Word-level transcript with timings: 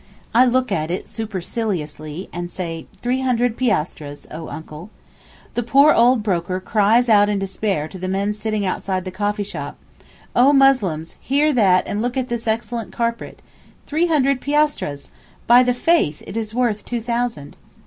I 0.33 0.45
look 0.47 0.71
at 0.71 0.89
it 0.89 1.07
superciliously, 1.07 2.27
and 2.33 2.49
say, 2.49 2.87
'Three 3.03 3.21
hundred 3.21 3.55
piastres, 3.55 4.25
O 4.31 4.47
uncle,' 4.49 4.89
the 5.53 5.61
poor 5.61 5.93
old 5.93 6.23
broker 6.23 6.59
cries 6.59 7.07
out 7.07 7.29
in 7.29 7.37
despair 7.37 7.87
to 7.89 7.99
the 7.99 8.07
men 8.07 8.33
sitting 8.33 8.65
outside 8.65 9.05
the 9.05 9.11
coffee 9.11 9.43
shop: 9.43 9.77
'O 10.35 10.53
Muslims, 10.53 11.17
hear 11.21 11.53
that 11.53 11.87
and 11.87 12.01
look 12.01 12.17
at 12.17 12.29
this 12.29 12.47
excellent 12.47 12.91
carpet. 12.91 13.43
Three 13.85 14.07
hundred 14.07 14.41
piastres! 14.41 15.11
By 15.45 15.61
the 15.61 15.75
faith, 15.75 16.23
it 16.25 16.35
is 16.35 16.55
worth 16.55 16.83
two 16.83 16.99
thousand! 16.99 17.55